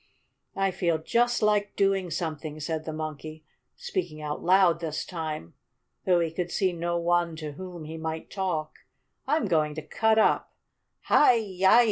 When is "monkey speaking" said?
2.91-4.19